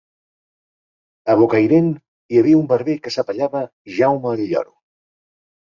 [1.33, 3.65] A Bocairent hi havia un barber que s’apellava
[3.99, 4.77] Jaume el Lloro.